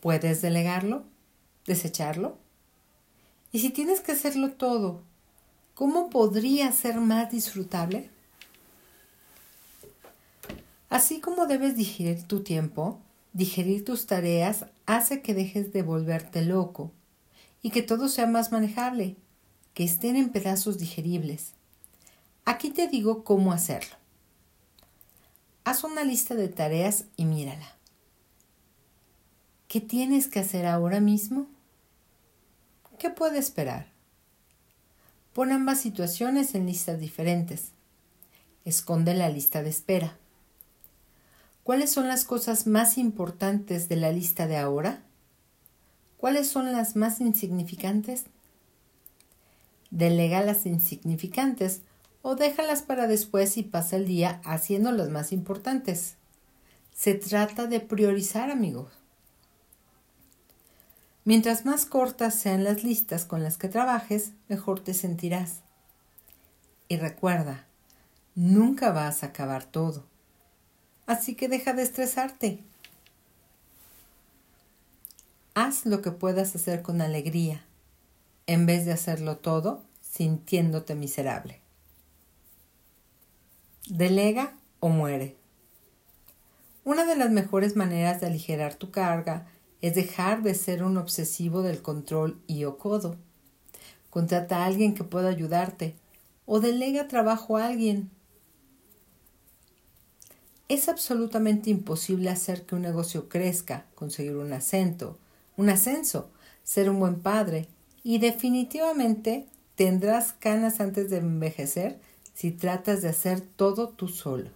¿Puedes 0.00 0.42
delegarlo? 0.42 1.02
¿Desecharlo? 1.66 2.36
Y 3.54 3.60
si 3.60 3.70
tienes 3.70 4.00
que 4.00 4.10
hacerlo 4.10 4.50
todo, 4.50 5.00
¿cómo 5.76 6.10
podría 6.10 6.72
ser 6.72 6.96
más 6.96 7.30
disfrutable? 7.30 8.10
Así 10.90 11.20
como 11.20 11.46
debes 11.46 11.76
digerir 11.76 12.24
tu 12.24 12.42
tiempo, 12.42 12.98
digerir 13.32 13.84
tus 13.84 14.06
tareas 14.06 14.66
hace 14.86 15.22
que 15.22 15.34
dejes 15.34 15.72
de 15.72 15.84
volverte 15.84 16.42
loco 16.42 16.90
y 17.62 17.70
que 17.70 17.82
todo 17.82 18.08
sea 18.08 18.26
más 18.26 18.50
manejable, 18.50 19.14
que 19.72 19.84
estén 19.84 20.16
en 20.16 20.30
pedazos 20.30 20.78
digeribles. 20.78 21.52
Aquí 22.44 22.70
te 22.70 22.88
digo 22.88 23.22
cómo 23.22 23.52
hacerlo. 23.52 23.94
Haz 25.62 25.84
una 25.84 26.02
lista 26.02 26.34
de 26.34 26.48
tareas 26.48 27.04
y 27.16 27.24
mírala. 27.24 27.76
¿Qué 29.68 29.80
tienes 29.80 30.26
que 30.26 30.40
hacer 30.40 30.66
ahora 30.66 30.98
mismo? 30.98 31.53
¿Qué 32.98 33.10
puede 33.10 33.38
esperar? 33.38 33.86
Pon 35.32 35.52
ambas 35.52 35.80
situaciones 35.80 36.54
en 36.54 36.66
listas 36.66 37.00
diferentes. 37.00 37.72
Esconde 38.64 39.14
la 39.14 39.28
lista 39.28 39.62
de 39.62 39.70
espera. 39.70 40.16
¿Cuáles 41.64 41.90
son 41.90 42.08
las 42.08 42.24
cosas 42.24 42.66
más 42.66 42.98
importantes 42.98 43.88
de 43.88 43.96
la 43.96 44.12
lista 44.12 44.46
de 44.46 44.56
ahora? 44.56 45.02
¿Cuáles 46.18 46.48
son 46.48 46.72
las 46.72 46.94
más 46.94 47.20
insignificantes? 47.20 48.24
Delega 49.90 50.42
las 50.42 50.64
insignificantes 50.66 51.82
o 52.22 52.36
déjalas 52.36 52.82
para 52.82 53.06
después 53.06 53.56
y 53.56 53.62
pasa 53.62 53.96
el 53.96 54.06
día 54.06 54.40
haciendo 54.44 54.92
las 54.92 55.08
más 55.10 55.32
importantes. 55.32 56.16
Se 56.94 57.14
trata 57.14 57.66
de 57.66 57.80
priorizar, 57.80 58.50
amigos. 58.50 59.03
Mientras 61.24 61.64
más 61.64 61.86
cortas 61.86 62.34
sean 62.34 62.64
las 62.64 62.84
listas 62.84 63.24
con 63.24 63.42
las 63.42 63.56
que 63.56 63.68
trabajes, 63.68 64.32
mejor 64.48 64.80
te 64.80 64.92
sentirás. 64.92 65.60
Y 66.86 66.96
recuerda, 66.98 67.66
nunca 68.34 68.92
vas 68.92 69.22
a 69.22 69.28
acabar 69.28 69.64
todo. 69.64 70.04
Así 71.06 71.34
que 71.34 71.48
deja 71.48 71.72
de 71.72 71.82
estresarte. 71.82 72.62
Haz 75.54 75.86
lo 75.86 76.02
que 76.02 76.10
puedas 76.10 76.54
hacer 76.54 76.82
con 76.82 77.00
alegría, 77.00 77.64
en 78.46 78.66
vez 78.66 78.84
de 78.84 78.92
hacerlo 78.92 79.38
todo 79.38 79.82
sintiéndote 80.02 80.94
miserable. 80.94 81.60
Delega 83.88 84.54
o 84.80 84.88
muere. 84.88 85.36
Una 86.84 87.06
de 87.06 87.16
las 87.16 87.30
mejores 87.30 87.76
maneras 87.76 88.20
de 88.20 88.26
aligerar 88.26 88.74
tu 88.74 88.90
carga 88.90 89.46
es 89.84 89.94
dejar 89.94 90.42
de 90.42 90.54
ser 90.54 90.82
un 90.82 90.96
obsesivo 90.96 91.60
del 91.60 91.82
control 91.82 92.40
y 92.46 92.64
o 92.64 92.78
codo. 92.78 93.16
Contrata 94.08 94.60
a 94.62 94.64
alguien 94.64 94.94
que 94.94 95.04
pueda 95.04 95.28
ayudarte 95.28 95.94
o 96.46 96.58
delega 96.58 97.06
trabajo 97.06 97.58
a 97.58 97.66
alguien. 97.66 98.10
Es 100.70 100.88
absolutamente 100.88 101.68
imposible 101.68 102.30
hacer 102.30 102.64
que 102.64 102.76
un 102.76 102.80
negocio 102.80 103.28
crezca, 103.28 103.84
conseguir 103.94 104.36
un 104.36 104.54
acento, 104.54 105.18
un 105.58 105.68
ascenso, 105.68 106.30
ser 106.62 106.88
un 106.88 106.98
buen 106.98 107.20
padre 107.20 107.68
y 108.02 108.20
definitivamente 108.20 109.46
tendrás 109.74 110.32
canas 110.32 110.80
antes 110.80 111.10
de 111.10 111.18
envejecer 111.18 112.00
si 112.32 112.52
tratas 112.52 113.02
de 113.02 113.10
hacer 113.10 113.42
todo 113.42 113.90
tú 113.90 114.08
solo. 114.08 114.48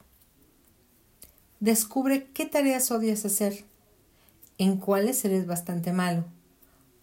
Descubre 1.60 2.28
qué 2.32 2.46
tareas 2.46 2.90
odias 2.90 3.26
hacer 3.26 3.67
en 4.58 4.76
cuáles 4.76 5.24
eres 5.24 5.46
bastante 5.46 5.92
malo 5.92 6.24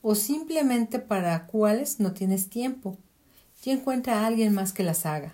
o 0.08 0.14
simplemente 0.14 1.00
para 1.00 1.48
cuáles 1.48 2.00
no 2.00 2.14
tienes 2.14 2.48
tiempo 2.48 2.98
y 3.64 3.72
encuentra 3.72 4.20
a 4.20 4.28
alguien 4.28 4.54
más 4.54 4.72
que 4.72 4.84
las 4.84 5.08
haga. 5.08 5.34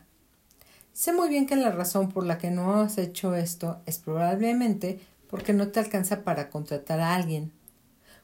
Sé 0.93 1.11
muy 1.11 1.27
bien 1.27 1.45
que 1.45 1.57
la 1.57 1.71
razón 1.71 2.07
por 2.07 2.25
la 2.25 2.37
que 2.37 2.51
no 2.51 2.75
has 2.75 2.97
hecho 2.97 3.35
esto 3.35 3.81
es 3.85 3.97
probablemente 3.97 5.01
porque 5.29 5.51
no 5.51 5.67
te 5.67 5.81
alcanza 5.81 6.23
para 6.23 6.49
contratar 6.49 7.01
a 7.01 7.15
alguien, 7.15 7.51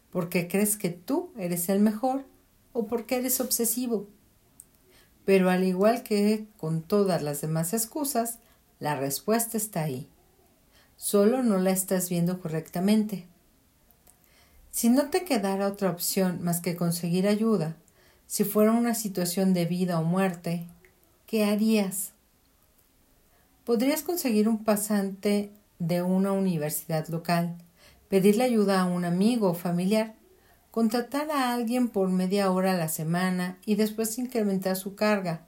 porque 0.09 0.47
crees 0.47 0.77
que 0.77 0.89
tú 0.89 1.31
eres 1.37 1.67
el 1.67 1.81
mejor 1.81 2.23
o 2.71 2.87
porque 2.87 3.17
eres 3.17 3.41
obsesivo. 3.41 4.07
Pero 5.25 5.49
al 5.49 5.65
igual 5.65 6.03
que 6.03 6.45
con 6.55 6.81
todas 6.81 7.21
las 7.21 7.41
demás 7.41 7.73
excusas, 7.73 8.39
la 8.79 8.95
respuesta 8.95 9.57
está 9.57 9.83
ahí. 9.83 10.07
Solo 10.95 11.43
no 11.43 11.57
la 11.57 11.71
estás 11.71 12.09
viendo 12.09 12.39
correctamente. 12.39 13.27
Si 14.77 14.89
no 14.89 15.09
te 15.09 15.25
quedara 15.25 15.65
otra 15.65 15.89
opción 15.89 16.43
más 16.43 16.61
que 16.61 16.75
conseguir 16.75 17.27
ayuda, 17.27 17.75
si 18.27 18.43
fuera 18.43 18.73
una 18.73 18.93
situación 18.93 19.55
de 19.55 19.65
vida 19.65 19.99
o 19.99 20.03
muerte, 20.03 20.67
¿qué 21.25 21.45
harías? 21.45 22.11
Podrías 23.65 24.03
conseguir 24.03 24.47
un 24.47 24.63
pasante 24.63 25.51
de 25.79 26.03
una 26.03 26.31
universidad 26.31 27.07
local, 27.07 27.55
pedirle 28.07 28.43
ayuda 28.43 28.79
a 28.79 28.85
un 28.85 29.03
amigo 29.03 29.49
o 29.49 29.53
familiar, 29.55 30.13
contratar 30.69 31.31
a 31.31 31.55
alguien 31.55 31.87
por 31.87 32.09
media 32.09 32.51
hora 32.51 32.73
a 32.73 32.77
la 32.77 32.87
semana 32.87 33.57
y 33.65 33.77
después 33.77 34.19
incrementar 34.19 34.75
su 34.75 34.93
carga, 34.93 35.47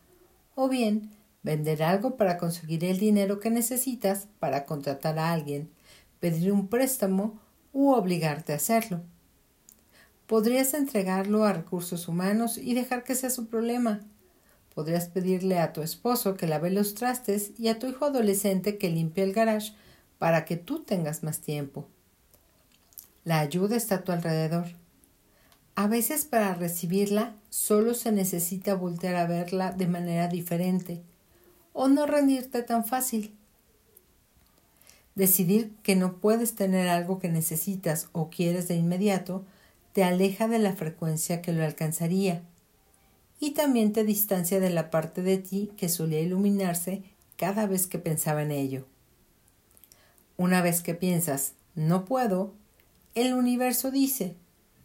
o 0.56 0.70
bien 0.70 1.12
vender 1.44 1.84
algo 1.84 2.18
para 2.18 2.40
conseguir 2.40 2.84
el 2.84 2.98
dinero 2.98 3.40
que 3.40 3.52
necesitas 3.52 4.28
para 4.40 4.66
contratar 4.66 5.20
a 5.20 5.32
alguien, 5.32 5.70
pedir 6.20 6.52
un 6.52 6.68
préstamo 6.68 7.40
u 7.72 7.92
obligarte 7.92 8.54
a 8.54 8.56
hacerlo 8.56 9.04
podrías 10.30 10.76
entregarlo 10.76 11.44
a 11.44 11.54
recursos 11.54 12.08
humanos 12.08 12.60
y 12.60 12.76
dejar 12.76 13.04
que 13.04 13.16
sea 13.16 13.32
su 13.32 13.48
problema. 13.48 14.02
Podrías 14.76 15.08
pedirle 15.08 15.58
a 15.58 15.74
tu 15.74 15.82
esposo 15.82 16.38
que 16.38 16.46
lave 16.46 16.70
los 16.70 16.94
trastes 16.94 17.54
y 17.58 17.68
a 17.68 17.80
tu 17.80 17.88
hijo 17.88 18.06
adolescente 18.06 18.78
que 18.78 18.92
limpie 18.92 19.24
el 19.24 19.34
garage 19.34 19.74
para 20.20 20.46
que 20.46 20.56
tú 20.56 20.84
tengas 20.84 21.24
más 21.24 21.40
tiempo. 21.40 21.88
La 23.24 23.40
ayuda 23.40 23.76
está 23.76 23.96
a 23.96 24.04
tu 24.04 24.12
alrededor. 24.12 24.68
A 25.74 25.88
veces 25.88 26.26
para 26.26 26.54
recibirla 26.54 27.34
solo 27.50 27.96
se 27.96 28.12
necesita 28.12 28.76
voltear 28.76 29.16
a 29.16 29.26
verla 29.26 29.72
de 29.72 29.88
manera 29.88 30.28
diferente 30.28 31.02
o 31.74 31.88
no 31.88 32.06
rendirte 32.06 32.62
tan 32.62 32.86
fácil. 32.86 33.36
Decidir 35.16 35.74
que 35.82 35.96
no 35.96 36.18
puedes 36.18 36.54
tener 36.54 36.88
algo 36.88 37.18
que 37.18 37.30
necesitas 37.30 38.10
o 38.12 38.30
quieres 38.30 38.68
de 38.68 38.76
inmediato 38.76 39.44
te 39.94 40.04
aleja 40.04 40.48
de 40.48 40.60
la 40.60 40.74
frecuencia 40.74 41.42
que 41.42 41.54
lo 41.54 41.64
alcanzaría 41.64 42.44
y 43.40 43.52
también 43.52 43.94
te 43.94 44.04
distancia 44.04 44.60
de 44.60 44.70
la 44.70 44.90
parte 44.90 45.22
de 45.22 45.38
ti 45.38 45.72
que 45.78 45.90
solía 45.90 46.20
iluminarse 46.20 47.04
cada 47.38 47.68
vez 47.68 47.88
que 47.88 48.00
pensaba 48.00 48.44
en 48.44 48.52
ello. 48.52 48.86
Una 50.38 50.62
vez 50.62 50.82
que 50.82 50.94
piensas 50.94 51.54
no 51.76 52.06
puedo, 52.06 52.54
el 53.16 53.34
universo 53.34 53.92
dice 53.92 54.36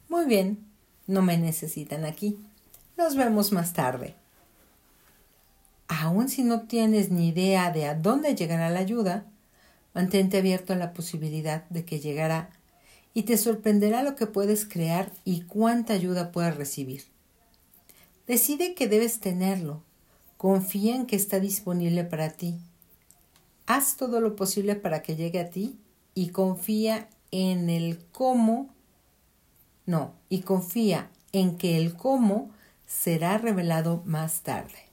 muy 0.09 0.27
bien, 0.27 0.65
no 1.07 1.23
me 1.23 1.37
necesitan 1.39 2.05
aquí. 2.05 2.39
Nos 2.97 3.17
vemos 3.17 3.53
más 3.53 3.73
tarde. 3.73 4.15
Aun 5.89 6.29
si 6.29 6.45
no 6.45 6.63
tienes 6.63 7.11
ni 7.11 7.29
idea 7.29 7.71
de 7.71 7.87
a 7.87 7.95
dónde 7.95 8.35
llegará 8.35 8.71
la 8.71 8.81
ayuda, 8.81 9.27
mantente 9.93 10.39
abierto 10.39 10.73
a 10.73 10.77
la 10.77 10.93
posibilidad 10.93 11.65
de 11.69 11.85
que 11.85 12.01
llegará 12.01 12.51
y 13.15 13.23
te 13.23 13.39
sorprenderá 13.39 14.03
lo 14.03 14.17
que 14.17 14.27
puedes 14.27 14.67
crear 14.67 15.13
y 15.25 15.43
cuánta 15.43 15.95
ayuda 15.95 16.33
puedes 16.33 16.57
recibir. 16.57 17.05
Decide 18.27 18.75
que 18.75 18.89
debes 18.89 19.21
tenerlo. 19.21 19.83
Confía 20.37 20.97
en 20.97 21.07
que 21.07 21.15
está 21.15 21.39
disponible 21.39 22.03
para 22.03 22.31
ti. 22.31 22.57
Haz 23.67 23.97
todo 23.97 24.21
lo 24.21 24.35
posible 24.35 24.75
para 24.75 25.01
que 25.01 25.15
llegue 25.15 25.41
a 25.41 25.51
ti 25.51 25.79
y 26.15 26.31
confía 26.31 27.09
en 27.31 27.71
el 27.71 28.01
cómo. 28.11 28.69
No, 29.87 30.13
y 30.29 30.41
confía 30.41 31.09
en 31.33 31.57
que 31.57 31.77
el 31.77 31.95
cómo 31.95 32.51
será 32.87 33.39
revelado 33.39 34.03
más 34.05 34.41
tarde. 34.41 34.89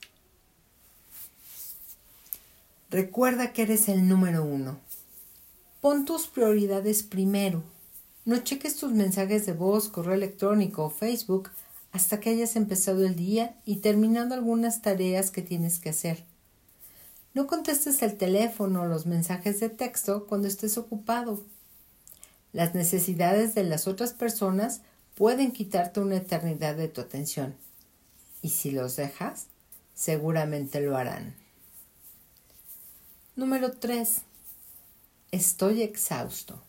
Recuerda 2.92 3.52
que 3.52 3.64
eres 3.64 3.90
el 3.90 4.08
número 4.08 4.44
uno. 4.44 4.80
Pon 5.80 6.06
tus 6.06 6.28
prioridades 6.28 7.02
primero 7.04 7.64
no 8.26 8.38
cheques 8.38 8.76
tus 8.76 8.92
mensajes 8.92 9.46
de 9.46 9.54
voz, 9.54 9.90
correo 9.90 10.14
electrónico 10.14 10.86
o 10.86 10.90
Facebook 10.90 11.50
hasta 11.92 12.20
que 12.20 12.30
hayas 12.30 12.56
empezado 12.56 13.06
el 13.06 13.16
día 13.16 13.56
y 13.66 13.78
terminado 13.78 14.34
algunas 14.34 14.82
tareas 14.82 15.32
que 15.32 15.42
tienes 15.42 15.80
que 15.80 15.90
hacer. 15.90 16.24
No 17.34 17.48
contestes 17.48 18.02
el 18.02 18.18
teléfono 18.18 18.82
o 18.82 18.86
los 18.86 19.06
mensajes 19.06 19.60
de 19.60 19.70
texto 19.70 20.28
cuando 20.28 20.48
estés 20.48 20.78
ocupado. 20.78 21.44
Las 22.54 22.76
necesidades 22.76 23.56
de 23.56 23.64
las 23.64 23.88
otras 23.88 24.14
personas 24.14 24.82
pueden 25.16 25.52
quitarte 25.52 26.00
una 26.00 26.18
eternidad 26.18 26.76
de 26.76 26.90
tu 26.90 27.02
atención. 27.02 27.56
Y 28.42 28.50
si 28.50 28.72
los 28.72 28.96
dejas, 28.96 29.48
seguramente 29.96 30.82
lo 30.82 30.98
harán. 30.98 31.36
Número 33.36 33.72
3. 33.72 34.22
Estoy 35.32 35.84
exhausto. 35.84 36.62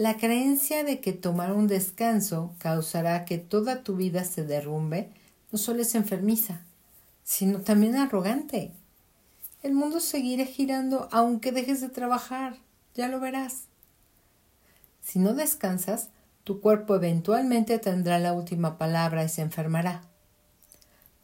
La 0.00 0.16
creencia 0.16 0.82
de 0.82 0.98
que 1.02 1.12
tomar 1.12 1.52
un 1.52 1.66
descanso 1.66 2.54
causará 2.56 3.26
que 3.26 3.36
toda 3.36 3.82
tu 3.82 3.96
vida 3.96 4.24
se 4.24 4.44
derrumbe 4.44 5.10
no 5.52 5.58
solo 5.58 5.82
es 5.82 5.94
enfermiza, 5.94 6.62
sino 7.22 7.60
también 7.60 7.96
arrogante. 7.96 8.72
El 9.62 9.74
mundo 9.74 10.00
seguirá 10.00 10.46
girando 10.46 11.10
aunque 11.12 11.52
dejes 11.52 11.82
de 11.82 11.90
trabajar, 11.90 12.56
ya 12.94 13.08
lo 13.08 13.20
verás. 13.20 13.64
Si 15.02 15.18
no 15.18 15.34
descansas, 15.34 16.08
tu 16.44 16.62
cuerpo 16.62 16.94
eventualmente 16.94 17.78
tendrá 17.78 18.18
la 18.18 18.32
última 18.32 18.78
palabra 18.78 19.22
y 19.24 19.28
se 19.28 19.42
enfermará. 19.42 20.00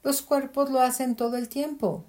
Los 0.02 0.20
cuerpos 0.20 0.68
lo 0.68 0.80
hacen 0.80 1.16
todo 1.16 1.38
el 1.38 1.48
tiempo. 1.48 2.04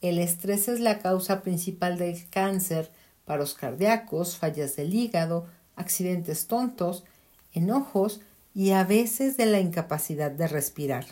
El 0.00 0.20
estrés 0.20 0.68
es 0.68 0.80
la 0.80 1.00
causa 1.00 1.42
principal 1.42 1.98
del 1.98 2.26
cáncer, 2.30 2.90
paros 3.26 3.52
cardíacos, 3.52 4.38
fallas 4.38 4.74
del 4.76 4.94
hígado, 4.94 5.54
accidentes 5.76 6.46
tontos, 6.46 7.04
enojos 7.52 8.20
y 8.54 8.70
a 8.70 8.84
veces 8.84 9.36
de 9.36 9.46
la 9.46 9.60
incapacidad 9.60 10.30
de 10.30 10.48
respirar. 10.48 11.06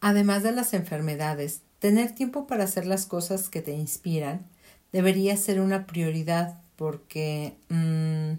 Además 0.00 0.42
de 0.42 0.52
las 0.52 0.74
enfermedades, 0.74 1.60
tener 1.78 2.14
tiempo 2.14 2.46
para 2.46 2.64
hacer 2.64 2.86
las 2.86 3.06
cosas 3.06 3.48
que 3.48 3.62
te 3.62 3.72
inspiran 3.72 4.46
debería 4.92 5.36
ser 5.36 5.60
una 5.60 5.86
prioridad 5.86 6.60
porque 6.76 7.56
mm, 7.68 8.38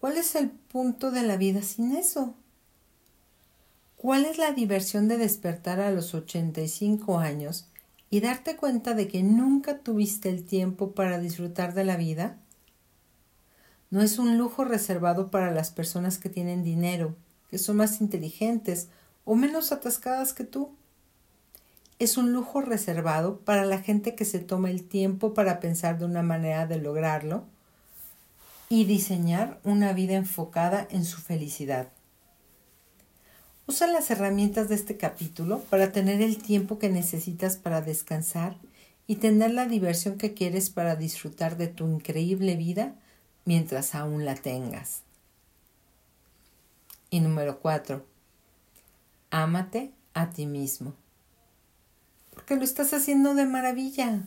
¿cuál 0.00 0.16
es 0.16 0.34
el 0.34 0.50
punto 0.50 1.10
de 1.10 1.22
la 1.22 1.36
vida 1.36 1.62
sin 1.62 1.96
eso? 1.96 2.34
¿Cuál 3.96 4.24
es 4.24 4.38
la 4.38 4.52
diversión 4.52 5.08
de 5.08 5.18
despertar 5.18 5.80
a 5.80 5.90
los 5.90 6.14
85 6.14 7.18
años 7.18 7.66
y 8.10 8.20
darte 8.20 8.56
cuenta 8.56 8.94
de 8.94 9.08
que 9.08 9.22
nunca 9.22 9.78
tuviste 9.78 10.30
el 10.30 10.44
tiempo 10.44 10.92
para 10.92 11.18
disfrutar 11.18 11.74
de 11.74 11.84
la 11.84 11.96
vida? 11.96 12.38
No 13.90 14.02
es 14.02 14.18
un 14.18 14.36
lujo 14.36 14.64
reservado 14.64 15.30
para 15.30 15.50
las 15.50 15.70
personas 15.70 16.18
que 16.18 16.28
tienen 16.28 16.62
dinero, 16.62 17.16
que 17.50 17.58
son 17.58 17.76
más 17.76 18.00
inteligentes 18.00 18.88
o 19.24 19.34
menos 19.34 19.72
atascadas 19.72 20.34
que 20.34 20.44
tú. 20.44 20.70
Es 21.98 22.16
un 22.16 22.32
lujo 22.32 22.60
reservado 22.60 23.38
para 23.40 23.64
la 23.64 23.78
gente 23.78 24.14
que 24.14 24.24
se 24.24 24.40
toma 24.40 24.70
el 24.70 24.84
tiempo 24.84 25.32
para 25.32 25.58
pensar 25.58 25.98
de 25.98 26.04
una 26.04 26.22
manera 26.22 26.66
de 26.66 26.78
lograrlo 26.78 27.44
y 28.68 28.84
diseñar 28.84 29.58
una 29.64 29.94
vida 29.94 30.14
enfocada 30.14 30.86
en 30.90 31.04
su 31.04 31.20
felicidad. 31.20 31.88
Usa 33.66 33.86
las 33.86 34.10
herramientas 34.10 34.68
de 34.68 34.74
este 34.74 34.96
capítulo 34.96 35.60
para 35.70 35.92
tener 35.92 36.20
el 36.22 36.38
tiempo 36.38 36.78
que 36.78 36.90
necesitas 36.90 37.56
para 37.56 37.80
descansar 37.80 38.56
y 39.06 39.16
tener 39.16 39.52
la 39.52 39.66
diversión 39.66 40.18
que 40.18 40.34
quieres 40.34 40.68
para 40.70 40.96
disfrutar 40.96 41.56
de 41.56 41.68
tu 41.68 41.86
increíble 41.88 42.56
vida 42.56 42.94
mientras 43.44 43.94
aún 43.94 44.24
la 44.24 44.34
tengas. 44.34 45.02
Y 47.10 47.20
número 47.20 47.60
cuatro, 47.60 48.04
ámate 49.30 49.92
a 50.14 50.30
ti 50.30 50.46
mismo. 50.46 50.94
Porque 52.34 52.56
lo 52.56 52.64
estás 52.64 52.92
haciendo 52.92 53.34
de 53.34 53.46
maravilla. 53.46 54.22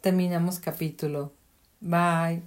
Terminamos 0.00 0.58
capítulo. 0.58 1.32
Bye. 1.80 2.42